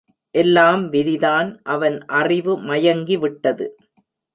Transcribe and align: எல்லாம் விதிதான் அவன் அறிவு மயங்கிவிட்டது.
எல்லாம் 0.35 0.83
விதிதான் 0.91 1.59
அவன் 1.67 1.97
அறிவு 2.13 2.55
மயங்கிவிட்டது. 2.63 3.67